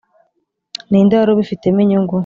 ninde 0.89 1.13
wari 1.15 1.31
ubifitemo 1.33 1.79
inyungu? 1.85 2.15